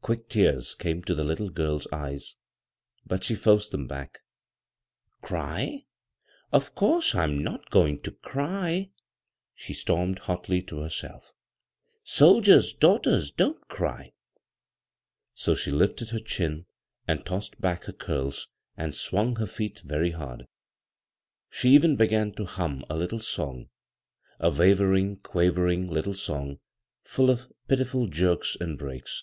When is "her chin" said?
16.08-16.64